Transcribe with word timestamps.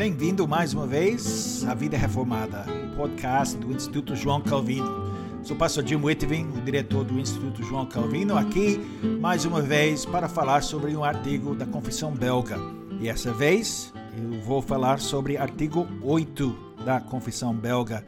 Bem-vindo 0.00 0.48
mais 0.48 0.72
uma 0.72 0.86
vez 0.86 1.62
à 1.66 1.74
Vida 1.74 1.94
Reformada, 1.94 2.64
podcast 2.96 3.54
do 3.58 3.70
Instituto 3.70 4.16
João 4.16 4.40
Calvino. 4.40 5.44
Sou 5.44 5.54
o 5.54 5.58
pastor 5.58 5.86
Jim 5.86 5.96
Whitvin, 5.96 6.48
o 6.56 6.62
diretor 6.62 7.04
do 7.04 7.20
Instituto 7.20 7.62
João 7.62 7.84
Calvino, 7.84 8.34
aqui 8.34 8.78
mais 9.20 9.44
uma 9.44 9.60
vez 9.60 10.06
para 10.06 10.26
falar 10.26 10.62
sobre 10.62 10.96
um 10.96 11.04
artigo 11.04 11.54
da 11.54 11.66
Confissão 11.66 12.12
Belga. 12.12 12.56
E 12.98 13.10
essa 13.10 13.30
vez 13.30 13.92
eu 14.16 14.40
vou 14.40 14.62
falar 14.62 15.00
sobre 15.00 15.36
artigo 15.36 15.86
8 16.02 16.76
da 16.82 16.98
Confissão 16.98 17.54
Belga, 17.54 18.02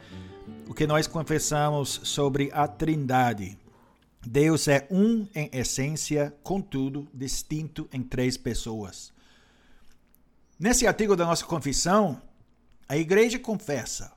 o 0.66 0.72
que 0.72 0.86
nós 0.86 1.06
confessamos 1.06 2.00
sobre 2.04 2.48
a 2.54 2.66
Trindade. 2.66 3.58
Deus 4.26 4.66
é 4.66 4.88
um 4.90 5.26
em 5.34 5.50
essência, 5.52 6.34
contudo 6.42 7.06
distinto 7.12 7.86
em 7.92 8.02
três 8.02 8.38
pessoas. 8.38 9.12
Nesse 10.62 10.86
artigo 10.86 11.16
da 11.16 11.26
nossa 11.26 11.44
confissão, 11.44 12.22
a 12.88 12.96
igreja 12.96 13.36
confessa: 13.36 14.12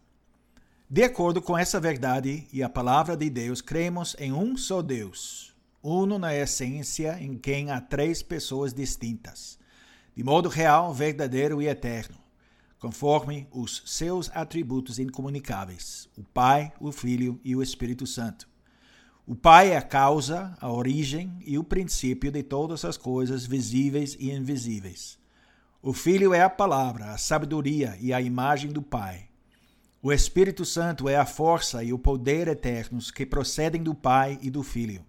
de 0.88 1.02
acordo 1.02 1.42
com 1.42 1.58
essa 1.58 1.80
verdade 1.80 2.48
e 2.54 2.62
a 2.62 2.70
palavra 2.70 3.18
de 3.18 3.32
Deus, 3.32 3.62
cremos 3.62 4.16
em 4.20 4.32
um 4.32 4.56
só 4.56 4.84
Deus, 4.84 5.56
uno 5.82 6.20
na 6.20 6.36
essência, 6.36 7.18
em 7.20 7.36
quem 7.36 7.72
há 7.72 7.82
três 7.82 8.22
pessoas 8.22 8.76
distintas, 8.76 9.58
de 10.16 10.24
modo 10.24 10.48
real, 10.48 10.94
verdadeiro 10.94 11.64
e 11.64 11.68
eterno, 11.68 12.16
conforme 12.78 13.48
os 13.52 13.82
seus 13.88 14.30
atributos 14.32 15.00
incomunicáveis: 15.00 16.08
o 16.16 16.24
Pai, 16.24 16.72
o 16.80 16.92
Filho 16.92 17.42
e 17.44 17.56
o 17.56 17.64
Espírito 17.64 18.06
Santo 18.06 18.48
o 19.26 19.34
Pai 19.34 19.72
é 19.72 19.78
a 19.78 19.82
causa, 19.82 20.56
a 20.62 20.72
origem 20.72 21.40
e 21.44 21.58
o 21.58 21.64
princípio 21.64 22.32
de 22.32 22.44
todas 22.44 22.86
as 22.86 22.96
coisas 22.96 23.48
visíveis 23.48 24.16
e 24.20 24.30
invisíveis. 24.30 25.18
O 25.88 25.94
Filho 25.94 26.34
é 26.34 26.42
a 26.42 26.50
palavra, 26.50 27.12
a 27.12 27.18
sabedoria 27.20 27.96
e 28.02 28.12
a 28.12 28.20
imagem 28.20 28.72
do 28.72 28.82
Pai. 28.82 29.28
O 30.02 30.12
Espírito 30.12 30.66
Santo 30.66 31.08
é 31.08 31.16
a 31.16 31.28
força 31.28 31.84
e 31.84 31.94
o 31.94 32.00
poder 32.00 32.48
eternos 32.48 33.12
que 33.12 33.24
procedem 33.24 33.84
do 33.84 33.94
Pai 33.94 34.40
e 34.42 34.50
do 34.50 34.64
Filho. 34.64 35.06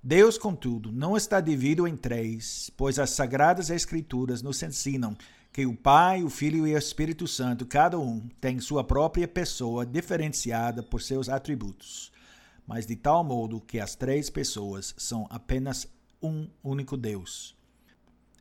Deus, 0.00 0.38
contudo, 0.38 0.92
não 0.92 1.16
está 1.16 1.40
dividido 1.40 1.88
em 1.88 1.96
três, 1.96 2.70
pois 2.76 3.00
as 3.00 3.10
Sagradas 3.10 3.68
Escrituras 3.68 4.42
nos 4.42 4.62
ensinam 4.62 5.16
que 5.52 5.66
o 5.66 5.74
Pai, 5.74 6.22
o 6.22 6.30
Filho 6.30 6.68
e 6.68 6.72
o 6.72 6.78
Espírito 6.78 7.26
Santo, 7.26 7.66
cada 7.66 7.98
um, 7.98 8.28
tem 8.40 8.60
sua 8.60 8.84
própria 8.84 9.26
pessoa 9.26 9.84
diferenciada 9.84 10.84
por 10.84 11.02
seus 11.02 11.28
atributos 11.28 12.12
mas 12.70 12.86
de 12.86 12.94
tal 12.94 13.24
modo 13.24 13.60
que 13.60 13.80
as 13.80 13.96
três 13.96 14.30
pessoas 14.30 14.94
são 14.96 15.26
apenas 15.28 15.88
um 16.22 16.46
único 16.62 16.96
Deus. 16.96 17.58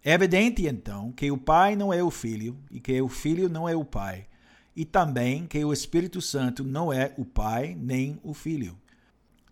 É 0.04 0.14
evidente, 0.14 0.66
então, 0.66 1.12
que 1.12 1.30
o 1.30 1.38
Pai 1.38 1.76
não 1.76 1.94
é 1.94 2.02
o 2.02 2.10
Filho 2.10 2.58
e 2.72 2.80
que 2.80 3.02
o 3.02 3.10
Filho 3.10 3.50
não 3.50 3.68
é 3.68 3.76
o 3.76 3.84
Pai, 3.84 4.28
e 4.74 4.86
também 4.86 5.46
que 5.46 5.64
o 5.66 5.74
Espírito 5.74 6.22
Santo 6.22 6.64
não 6.64 6.92
é 6.92 7.14
o 7.18 7.26
Pai 7.26 7.76
nem 7.78 8.18
o 8.24 8.34
Filho. 8.34 8.78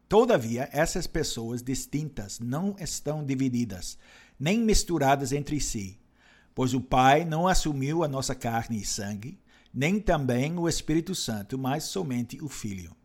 Todavia, 0.08 0.70
essas 0.72 1.06
pessoas 1.06 1.62
distintas 1.62 2.40
não 2.40 2.78
estão 2.80 3.26
divididas, 3.26 3.98
nem 4.40 4.60
misturadas 4.60 5.34
entre 5.34 5.60
si, 5.60 6.00
pois 6.56 6.74
o 6.74 6.80
Pai 6.80 7.26
não 7.26 7.46
assumiu 7.46 8.02
a 8.02 8.08
nossa 8.08 8.34
carne 8.34 8.82
e 8.82 8.86
sangue, 8.86 9.38
nem 9.74 10.00
também 10.00 10.58
o 10.58 10.70
Espírito 10.70 11.14
Santo, 11.14 11.58
mas 11.58 11.84
somente 11.84 12.42
o 12.42 12.48
Filho. 12.48 12.96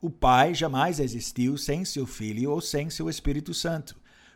O 0.00 0.08
Pai 0.08 0.54
jamais 0.54 0.98
existiu 0.98 1.58
sem 1.58 1.84
seu 1.84 2.06
Filho 2.06 2.50
ou 2.50 2.62
sem 2.62 2.88
seu 2.88 3.10
Espírito 3.10 3.52
Santo, 3.52 3.94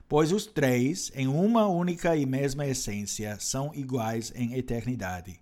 pois 0.08 0.32
os 0.32 0.46
três, 0.46 1.10
em 1.14 1.26
uma 1.26 1.66
única 1.66 2.16
e 2.16 2.24
mesma 2.24 2.66
essência, 2.66 3.36
são 3.40 3.74
iguais 3.74 4.32
em 4.34 4.54
eternidade. 4.54 5.40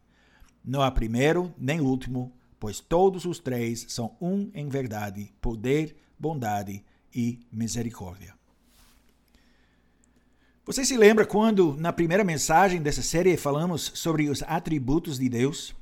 Não 0.64 0.80
há 0.80 0.90
primeiro 0.90 1.52
nem 1.58 1.80
último, 1.80 2.32
pois 2.58 2.80
todos 2.80 3.26
os 3.26 3.38
três 3.38 3.84
são 3.88 4.16
um 4.20 4.50
em 4.54 4.68
verdade, 4.68 5.30
poder, 5.40 5.94
bondade 6.18 6.82
e 7.14 7.40
misericórdia. 7.52 8.34
Você 10.64 10.82
se 10.82 10.96
lembra 10.96 11.26
quando, 11.26 11.76
na 11.76 11.92
primeira 11.92 12.24
mensagem 12.24 12.80
dessa 12.80 13.02
série, 13.02 13.36
falamos 13.36 13.92
sobre 13.94 14.30
os 14.30 14.42
atributos 14.44 15.18
de 15.18 15.28
Deus? 15.28 15.74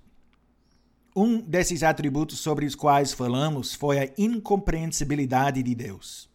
Um 1.14 1.40
desses 1.40 1.84
atributos 1.84 2.40
sobre 2.40 2.66
os 2.66 2.74
quais 2.74 3.12
falamos 3.12 3.74
foi 3.74 4.00
a 4.00 4.10
incompreensibilidade 4.18 5.62
de 5.62 5.72
Deus. 5.72 6.31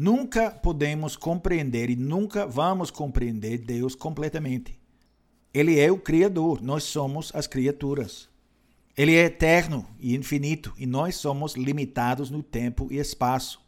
Nunca 0.00 0.52
podemos 0.52 1.16
compreender 1.16 1.90
e 1.90 1.96
nunca 1.96 2.46
vamos 2.46 2.88
compreender 2.88 3.58
Deus 3.58 3.96
completamente. 3.96 4.78
Ele 5.52 5.80
é 5.80 5.90
o 5.90 5.98
Criador, 5.98 6.62
nós 6.62 6.84
somos 6.84 7.34
as 7.34 7.48
criaturas. 7.48 8.28
Ele 8.96 9.16
é 9.16 9.24
eterno 9.24 9.84
e 9.98 10.14
infinito 10.14 10.72
e 10.78 10.86
nós 10.86 11.16
somos 11.16 11.56
limitados 11.56 12.30
no 12.30 12.44
tempo 12.44 12.86
e 12.92 12.98
espaço. 12.98 13.60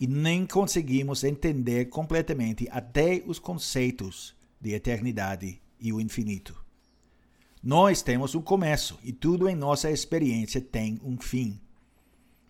E 0.00 0.08
nem 0.08 0.44
conseguimos 0.44 1.22
entender 1.22 1.84
completamente 1.90 2.66
até 2.68 3.22
os 3.24 3.38
conceitos 3.38 4.34
de 4.60 4.72
eternidade 4.72 5.62
e 5.78 5.92
o 5.92 6.00
infinito. 6.00 6.60
Nós 7.62 8.02
temos 8.02 8.34
um 8.34 8.42
começo 8.42 8.98
e 9.00 9.12
tudo 9.12 9.48
em 9.48 9.54
nossa 9.54 9.92
experiência 9.92 10.60
tem 10.60 10.98
um 11.04 11.16
fim. 11.16 11.60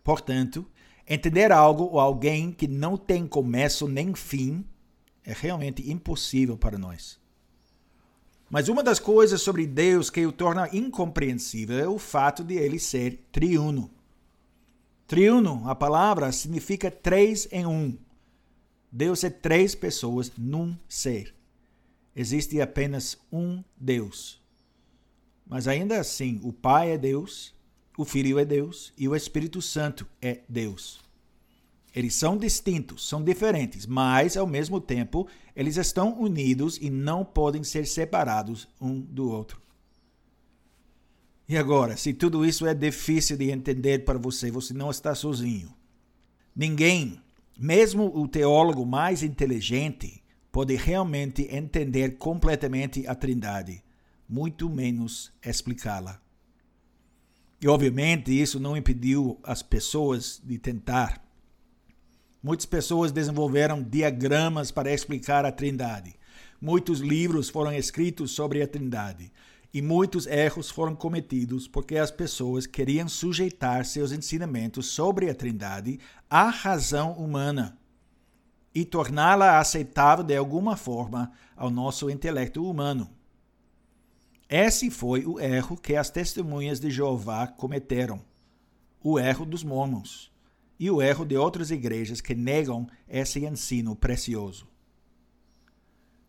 Portanto, 0.02 0.64
entender 1.06 1.53
algo 1.53 1.84
ou 1.84 2.00
alguém 2.00 2.50
que 2.50 2.67
não 2.67 2.97
tem 2.97 3.27
começo 3.27 3.87
nem 3.87 4.15
fim 4.15 4.65
é 5.25 5.33
realmente 5.33 5.91
impossível 5.91 6.56
para 6.56 6.78
nós. 6.78 7.19
Mas 8.49 8.69
uma 8.69 8.83
das 8.83 9.00
coisas 9.00 9.43
sobre 9.43 9.67
Deus 9.67 10.09
que 10.09 10.25
o 10.25 10.33
torna 10.33 10.69
incompreensível 10.72 11.78
é 11.78 11.89
o 11.89 11.99
fato 11.99 12.44
de 12.44 12.55
ele 12.55 12.78
ser 12.78 13.27
triuno. 13.33 13.91
Triuno, 15.06 15.69
a 15.69 15.75
palavra, 15.75 16.31
significa 16.31 16.91
três 16.91 17.49
em 17.50 17.67
um. 17.67 17.99
Deus 18.91 19.25
é 19.25 19.31
três 19.31 19.75
pessoas 19.75 20.33
num 20.38 20.77
ser. 20.88 21.34
Existe 22.15 22.61
apenas 22.61 23.19
um 23.33 23.62
Deus. 23.77 24.41
Mas 25.47 25.69
ainda 25.69 26.00
assim, 26.00 26.41
o 26.43 26.53
Pai 26.53 26.93
é 26.93 26.99
Deus, 26.99 27.55
o 27.96 28.04
Filho 28.04 28.38
é 28.38 28.44
Deus 28.44 28.92
e 28.96 29.08
o 29.08 29.16
Espírito 29.16 29.60
Santo 29.62 30.06
é 30.20 30.40
Deus. 30.48 31.00
Eles 31.94 32.14
são 32.14 32.36
distintos, 32.36 33.08
são 33.08 33.24
diferentes, 33.24 33.86
mas 33.86 34.36
ao 34.36 34.46
mesmo 34.46 34.80
tempo 34.80 35.26
eles 35.54 35.76
estão 35.76 36.20
unidos 36.20 36.78
e 36.80 36.90
não 36.90 37.24
podem 37.24 37.64
ser 37.64 37.86
separados 37.86 38.68
um 38.80 39.00
do 39.00 39.30
outro. 39.30 39.60
E 41.48 41.56
agora, 41.56 41.96
se 41.96 42.12
tudo 42.12 42.44
isso 42.44 42.66
é 42.66 42.74
difícil 42.74 43.36
de 43.36 43.50
entender 43.50 44.04
para 44.04 44.18
você, 44.18 44.50
você 44.50 44.74
não 44.74 44.90
está 44.90 45.14
sozinho. 45.14 45.72
Ninguém, 46.54 47.20
mesmo 47.58 48.14
o 48.14 48.28
teólogo 48.28 48.84
mais 48.84 49.22
inteligente, 49.22 50.22
pode 50.52 50.74
realmente 50.74 51.48
entender 51.50 52.18
completamente 52.18 53.06
a 53.06 53.14
Trindade 53.14 53.82
muito 54.28 54.68
menos 54.68 55.32
explicá-la. 55.44 56.20
E 57.61 57.69
obviamente 57.69 58.31
isso 58.31 58.61
não 58.61 58.77
impediu 58.77 59.41
as 59.43 59.62
pessoas 59.62 60.41
de 60.44 60.59
tentar. 60.59 61.25
Muitas 62.43 62.67
pessoas 62.67 63.11
desenvolveram 63.11 63.83
diagramas 63.83 64.71
para 64.71 64.93
explicar 64.93 65.44
a 65.44 65.50
Trindade. 65.50 66.15
Muitos 66.61 67.00
livros 67.00 67.49
foram 67.49 67.72
escritos 67.72 68.33
sobre 68.33 68.62
a 68.62 68.69
Trindade. 68.69 69.33
E 69.72 69.83
muitos 69.83 70.27
erros 70.27 70.71
foram 70.71 70.94
cometidos 70.94 71.67
porque 71.67 71.97
as 71.97 72.11
pessoas 72.11 72.67
queriam 72.67 73.09
sujeitar 73.09 73.84
seus 73.84 74.12
ensinamentos 74.12 74.87
sobre 74.87 75.28
a 75.28 75.34
Trindade 75.34 75.99
à 76.31 76.49
razão 76.49 77.12
humana 77.12 77.79
e 78.75 78.85
torná-la 78.85 79.59
aceitável 79.59 80.23
de 80.23 80.37
alguma 80.37 80.76
forma 80.76 81.32
ao 81.56 81.70
nosso 81.70 82.11
intelecto 82.11 82.69
humano. 82.69 83.11
Esse 84.48 84.90
foi 84.90 85.26
o 85.26 85.40
erro 85.40 85.76
que 85.76 85.96
as 85.96 86.08
testemunhas 86.08 86.78
de 86.78 86.88
Jeová 86.88 87.48
cometeram, 87.48 88.20
o 89.02 89.19
erro 89.19 89.44
dos 89.44 89.64
mormons 89.64 90.31
e 90.78 90.90
o 90.90 91.02
erro 91.02 91.25
de 91.25 91.37
outras 91.37 91.70
igrejas 91.70 92.20
que 92.20 92.34
negam 92.34 92.87
esse 93.08 93.44
ensino 93.44 93.96
precioso. 93.96 94.69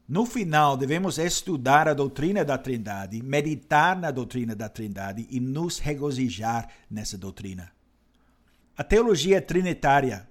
No 0.08 0.26
final, 0.26 0.78
devemos 0.78 1.18
estudar 1.18 1.88
a 1.88 1.94
doutrina 1.94 2.44
da 2.44 2.58
Trindade, 2.58 3.22
meditar 3.22 4.00
na 4.00 4.10
doutrina 4.10 4.56
da 4.56 4.70
Trindade 4.70 5.28
e 5.30 5.40
nos 5.40 5.80
regozijar 5.80 6.70
nessa 6.90 7.18
doutrina. 7.18 7.72
A 8.76 8.84
teologia 8.84 9.42
trinitária, 9.42 10.28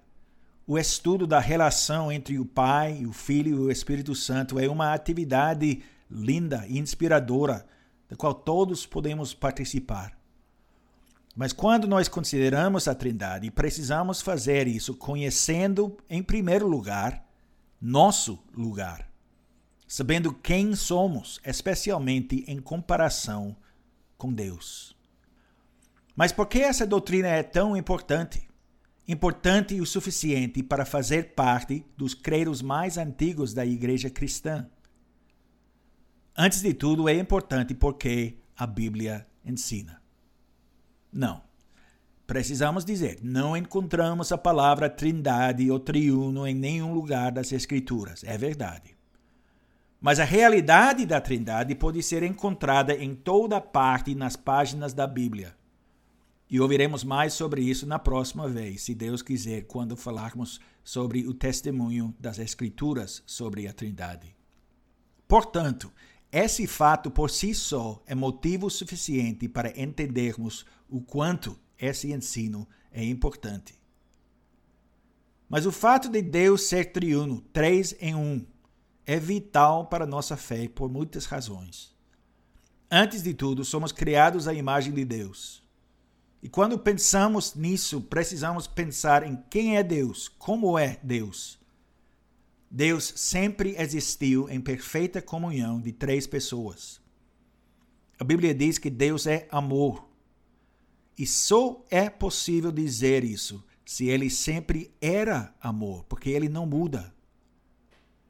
o 0.67 0.79
estudo 0.79 1.27
da 1.27 1.39
relação 1.39 2.11
entre 2.11 2.39
o 2.39 2.47
Pai, 2.47 3.05
o 3.05 3.13
Filho 3.13 3.51
e 3.51 3.61
o 3.67 3.71
Espírito 3.71 4.15
Santo, 4.15 4.59
é 4.59 4.67
uma 4.67 4.95
atividade 4.95 5.83
linda 6.11 6.65
e 6.67 6.79
inspiradora 6.79 7.67
da 8.09 8.17
qual 8.17 8.35
todos 8.35 8.87
podemos 8.87 9.35
participar. 9.35 10.17
Mas 11.35 11.53
quando 11.53 11.87
nós 11.87 12.09
consideramos 12.09 12.89
a 12.89 12.95
Trindade, 12.95 13.51
precisamos 13.51 14.23
fazer 14.23 14.67
isso 14.67 14.95
conhecendo, 14.95 15.97
em 16.09 16.23
primeiro 16.23 16.67
lugar, 16.67 17.27
nosso 17.81 18.43
lugar, 18.57 19.11
sabendo 19.87 20.33
quem 20.33 20.75
somos, 20.75 21.39
especialmente 21.45 22.43
em 22.49 22.59
comparação 22.59 23.55
com 24.17 24.33
Deus. 24.33 24.97
Mas 26.17 26.33
por 26.33 26.47
que 26.47 26.61
essa 26.61 26.87
doutrina 26.87 27.29
é 27.29 27.43
tão 27.43 27.77
importante? 27.77 28.49
Importante 29.07 29.79
o 29.79 29.87
suficiente 29.87 30.63
para 30.63 30.87
fazer 30.87 31.35
parte 31.35 31.85
dos 31.97 32.15
credos 32.15 32.63
mais 32.63 32.97
antigos 32.97 33.53
da 33.53 33.65
igreja 33.65 34.09
cristã. 34.09 34.67
Antes 36.37 36.61
de 36.61 36.75
tudo, 36.75 37.09
é 37.09 37.15
importante 37.15 37.75
porque 37.75 38.37
a 38.57 38.67
Bíblia 38.67 39.27
ensina. 39.45 40.03
Não. 41.13 41.43
Precisamos 42.27 42.85
dizer, 42.85 43.21
não 43.23 43.57
encontramos 43.57 44.33
a 44.33 44.37
palavra 44.37 44.91
trindade 44.91 45.71
ou 45.71 45.79
triuno 45.79 46.47
em 46.47 46.55
nenhum 46.55 46.93
lugar 46.93 47.33
das 47.33 47.53
Escrituras. 47.53 48.23
É 48.25 48.37
verdade. 48.37 48.97
Mas 50.01 50.21
a 50.21 50.25
realidade 50.25 51.07
da 51.07 51.21
trindade 51.21 51.75
pode 51.75 52.03
ser 52.03 52.23
encontrada 52.23 52.95
em 52.95 53.15
toda 53.15 53.61
parte 53.61 54.15
nas 54.15 54.37
páginas 54.37 54.93
da 54.93 55.07
Bíblia. 55.07 55.57
E 56.51 56.61
ouviremos 56.61 57.03
mais 57.03 57.33
sobre 57.33 57.63
isso 57.63 57.87
na 57.87 57.99
próxima 57.99 58.49
vez, 58.49 58.83
se 58.83 58.95
Deus 58.95 59.23
quiser, 59.23 59.63
quando 59.63 59.97
falarmos 59.97 60.61
sobre 60.85 61.27
o 61.27 61.35
testemunho 61.35 62.15
das 62.21 62.39
Escrituras 62.39 63.23
sobre 63.27 63.67
a 63.67 63.73
Trindade. 63.73 64.37
Portanto, 65.27 65.93
esse 66.31 66.67
fato 66.67 67.11
por 67.11 67.31
si 67.31 67.55
só 67.55 68.03
é 68.07 68.15
motivo 68.15 68.69
suficiente 68.69 69.49
para 69.49 69.79
entendermos 69.81 70.67
o 70.89 71.01
quanto 71.01 71.59
esse 71.79 72.13
ensino 72.13 72.69
é 72.91 73.05
importante. 73.05 73.75
Mas 75.49 75.65
o 75.65 75.73
fato 75.73 76.09
de 76.09 76.21
Deus 76.21 76.63
ser 76.63 76.93
triuno, 76.93 77.41
três 77.53 77.95
em 78.01 78.15
um, 78.15 78.45
é 79.07 79.19
vital 79.19 79.87
para 79.87 80.05
nossa 80.05 80.37
fé 80.37 80.69
por 80.69 80.91
muitas 80.91 81.27
razões. 81.27 81.95
Antes 82.91 83.23
de 83.23 83.33
tudo, 83.33 83.65
somos 83.65 83.93
criados 83.93 84.49
à 84.49 84.55
imagem 84.55 84.93
de 84.93 85.05
Deus. 85.05 85.65
E 86.43 86.49
quando 86.49 86.79
pensamos 86.79 87.55
nisso, 87.55 88.01
precisamos 88.01 88.67
pensar 88.67 89.23
em 89.23 89.37
quem 89.49 89.77
é 89.77 89.83
Deus, 89.83 90.29
como 90.29 90.79
é 90.79 90.99
Deus. 91.03 91.56
Deus 92.71 93.13
sempre 93.17 93.75
existiu 93.79 94.49
em 94.49 94.61
perfeita 94.61 95.23
comunhão 95.23 95.81
de 95.81 95.93
três 95.93 96.27
pessoas. 96.27 97.01
A 98.19 98.25
Bíblia 98.25 98.55
diz 98.55 98.79
que 98.79 98.91
Deus 98.91 99.27
é 99.27 99.47
amor. 99.51 100.09
E 101.19 101.27
só 101.27 101.85
é 101.91 102.11
possível 102.11 102.73
dizer 102.73 103.25
isso 103.25 103.65
se 103.85 104.07
ele 104.07 104.29
sempre 104.29 104.93
era 105.01 105.55
amor, 105.61 106.05
porque 106.05 106.31
ele 106.31 106.49
não 106.49 106.67
muda. 106.67 107.15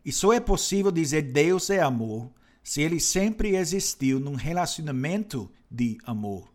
E 0.04 0.12
só 0.12 0.32
é 0.32 0.38
possível 0.38 0.92
dizer 0.92 1.22
Deus 1.22 1.70
é 1.70 1.80
amor 1.80 2.30
se 2.62 2.82
ele 2.82 3.00
sempre 3.00 3.56
existiu 3.56 4.20
num 4.20 4.34
relacionamento 4.34 5.50
de 5.70 5.98
amor. 6.04 6.52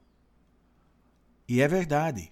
E 1.47 1.59
é 1.61 1.67
verdade. 1.67 2.31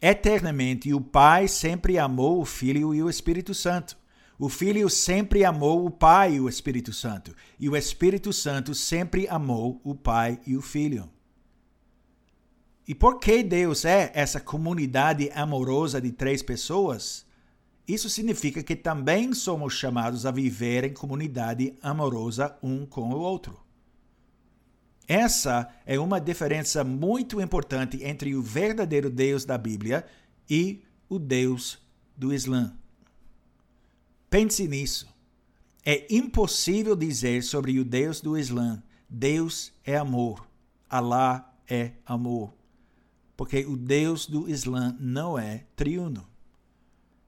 Eternamente, 0.00 0.92
o 0.92 1.00
Pai 1.00 1.46
sempre 1.46 1.98
amou 1.98 2.40
o 2.40 2.44
Filho 2.44 2.92
e 2.92 3.02
o 3.02 3.10
Espírito 3.10 3.54
Santo. 3.54 3.96
O 4.38 4.48
Filho 4.48 4.88
sempre 4.90 5.44
amou 5.44 5.86
o 5.86 5.90
Pai 5.90 6.34
e 6.34 6.40
o 6.40 6.48
Espírito 6.48 6.92
Santo. 6.92 7.34
E 7.58 7.68
o 7.68 7.76
Espírito 7.76 8.32
Santo 8.32 8.74
sempre 8.74 9.28
amou 9.28 9.80
o 9.84 9.94
Pai 9.94 10.40
e 10.46 10.56
o 10.56 10.62
Filho. 10.62 11.08
E 12.86 12.94
por 12.94 13.20
que 13.20 13.42
Deus 13.42 13.84
é 13.84 14.10
essa 14.14 14.40
comunidade 14.40 15.30
amorosa 15.34 16.00
de 16.00 16.10
três 16.10 16.42
pessoas? 16.42 17.24
Isso 17.86 18.08
significa 18.08 18.62
que 18.62 18.74
também 18.74 19.32
somos 19.32 19.74
chamados 19.74 20.26
a 20.26 20.30
viver 20.30 20.84
em 20.84 20.92
comunidade 20.92 21.74
amorosa 21.82 22.56
um 22.62 22.84
com 22.84 23.10
o 23.10 23.18
outro. 23.18 23.60
Essa 25.06 25.68
é 25.84 25.98
uma 25.98 26.20
diferença 26.20 26.82
muito 26.82 27.40
importante 27.40 28.02
entre 28.02 28.34
o 28.34 28.42
verdadeiro 28.42 29.10
Deus 29.10 29.44
da 29.44 29.58
Bíblia 29.58 30.06
e 30.48 30.82
o 31.08 31.18
Deus 31.18 31.78
do 32.16 32.32
Islã. 32.32 32.76
Pense 34.32 34.66
nisso. 34.66 35.14
É 35.84 36.06
impossível 36.08 36.96
dizer 36.96 37.42
sobre 37.42 37.78
o 37.78 37.84
Deus 37.84 38.22
do 38.22 38.38
Islã: 38.38 38.82
Deus 39.06 39.70
é 39.84 39.94
amor, 39.94 40.48
Alá 40.88 41.54
é 41.68 41.92
amor. 42.06 42.54
Porque 43.36 43.66
o 43.66 43.76
Deus 43.76 44.24
do 44.24 44.48
Islã 44.48 44.96
não 44.98 45.38
é 45.38 45.66
triuno. 45.76 46.26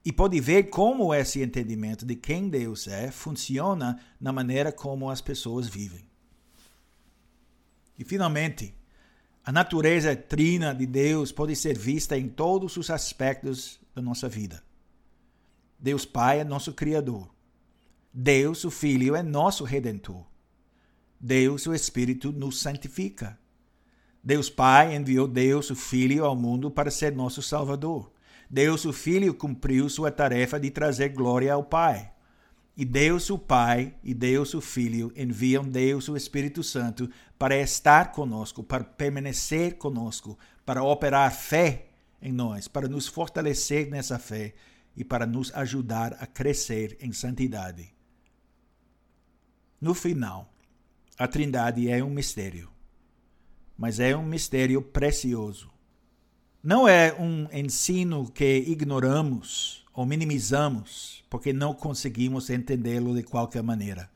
E 0.03 0.11
pode 0.11 0.41
ver 0.41 0.71
como 0.71 1.12
esse 1.12 1.43
entendimento 1.43 2.06
de 2.06 2.17
quem 2.17 2.49
Deus 2.49 2.89
é 2.89 3.11
funciona 3.11 4.01
na 4.19 4.33
maneira 4.33 4.73
como 4.73 5.11
as 5.11 5.21
pessoas 5.21 5.69
vivem. 5.69 6.09
E 7.99 8.05
finalmente, 8.05 8.75
a 9.45 9.53
natureza 9.53 10.17
trina 10.17 10.75
de 10.75 10.87
Deus 10.87 11.31
pode 11.31 11.55
ser 11.55 11.77
vista 11.77 12.17
em 12.17 12.31
todos 12.31 12.79
os 12.79 12.89
aspectos 12.89 13.79
da 13.95 14.01
nossa 14.01 14.27
vida. 14.27 14.62
Deus 15.84 16.06
Pai 16.06 16.40
é 16.40 16.44
nosso 16.44 16.72
Criador. 16.72 17.28
Deus, 18.10 18.64
o 18.64 18.70
Filho, 18.70 19.14
é 19.14 19.22
nosso 19.22 19.64
Redentor. 19.64 20.25
Deus, 21.20 21.66
o 21.66 21.75
Espírito, 21.75 22.32
nos 22.32 22.58
santifica. 22.58 23.38
Deus 24.22 24.48
Pai 24.48 24.96
enviou 24.96 25.28
Deus, 25.28 25.69
o 25.69 25.76
Filho, 25.76 26.25
ao 26.25 26.34
mundo 26.34 26.70
para 26.70 26.90
ser 26.90 27.12
nosso 27.14 27.42
Salvador. 27.42 28.10
Deus, 28.48 28.86
o 28.86 28.94
Filho, 28.94 29.34
cumpriu 29.34 29.86
sua 29.90 30.10
tarefa 30.10 30.58
de 30.58 30.70
trazer 30.70 31.10
glória 31.10 31.52
ao 31.52 31.62
Pai. 31.62 32.10
E 32.75 32.82
Deus 32.82 33.28
o 33.28 33.38
Pai 33.38 33.94
e 34.02 34.14
Deus 34.14 34.54
o 34.54 34.62
Filho 34.62 35.12
enviam 35.14 35.69
Deus 35.69 36.08
o 36.08 36.16
Espírito 36.16 36.62
Santo 36.62 37.10
para 37.38 37.58
estar 37.58 38.10
conosco, 38.10 38.64
para 38.64 38.84
permanecer 38.84 39.76
conosco, 39.76 40.38
para 40.64 40.82
operar 40.82 41.31
fé 41.31 41.88
em 42.22 42.32
nós, 42.32 42.66
para 42.69 42.88
nos 42.88 43.06
fortalecer 43.06 43.90
nessa 43.90 44.19
fé 44.19 44.54
e 44.96 45.05
para 45.05 45.26
nos 45.26 45.55
ajudar 45.55 46.17
a 46.20 46.26
crescer 46.26 46.96
em 47.00 47.12
santidade. 47.12 47.94
No 49.81 49.94
final, 49.94 50.52
a 51.19 51.29
Trindade 51.29 51.88
é 51.88 52.02
um 52.02 52.11
mistério, 52.11 52.70
mas 53.76 54.00
é 54.00 54.17
um 54.17 54.25
mistério 54.25 54.81
precioso. 54.81 55.70
Não 56.62 56.88
é 56.88 57.12
um 57.12 57.46
ensino 57.52 58.31
que 58.31 58.58
ignoramos 58.67 59.85
ou 59.93 60.06
minimizamos 60.06 61.22
porque 61.29 61.53
não 61.53 61.74
conseguimos 61.74 62.48
entendê-lo 62.48 63.15
de 63.15 63.22
qualquer 63.22 63.63
maneira. 63.63 64.10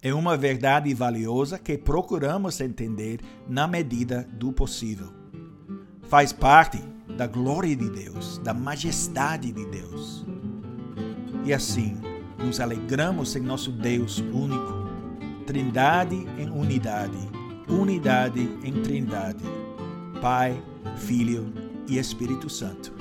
É 0.00 0.14
uma 0.14 0.36
verdade 0.36 0.94
valiosa 0.94 1.58
que 1.58 1.76
procuramos 1.76 2.60
entender 2.60 3.20
na 3.48 3.66
medida 3.66 4.22
do 4.32 4.52
possível. 4.52 5.12
Faz 6.02 6.32
parte 6.32 6.82
da 7.18 7.26
glória 7.26 7.74
de 7.74 7.90
Deus, 7.90 8.38
da 8.44 8.54
majestade 8.54 9.50
de 9.50 9.66
Deus. 9.66 10.24
E 11.44 11.52
assim, 11.52 11.96
nos 12.38 12.60
alegramos 12.60 13.34
em 13.34 13.40
nosso 13.40 13.72
Deus 13.72 14.20
único, 14.20 14.86
Trindade 15.44 16.28
em 16.38 16.48
unidade, 16.48 17.18
unidade 17.68 18.40
em 18.62 18.82
Trindade, 18.82 19.42
Pai, 20.20 20.62
Filho 20.96 21.52
e 21.88 21.98
Espírito 21.98 22.48
Santo 22.48 22.97